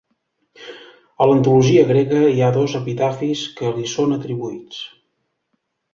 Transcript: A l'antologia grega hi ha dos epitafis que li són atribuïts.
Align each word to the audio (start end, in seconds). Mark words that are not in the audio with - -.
A 1.25 1.27
l'antologia 1.31 1.83
grega 1.91 2.23
hi 2.29 2.41
ha 2.41 2.49
dos 2.57 2.75
epitafis 2.81 3.47
que 3.61 3.73
li 3.77 3.87
són 3.95 4.17
atribuïts. 4.17 4.85